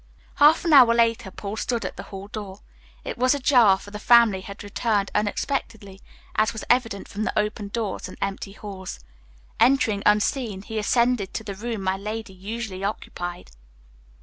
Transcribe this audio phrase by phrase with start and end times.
[0.37, 2.61] Half an hour later, Paul stood at the hall door.
[3.03, 6.01] It was ajar, for the family had returned unexpectedly,
[6.35, 9.01] as was evident from the open doors and empty halls.
[9.59, 13.51] Entering unseen, he ascended to the room my lady usually occupied.